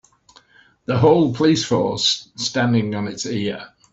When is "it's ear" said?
3.07-3.67